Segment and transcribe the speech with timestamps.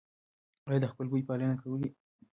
[0.67, 1.83] ایا د خپلوۍ پالنه کوئ؟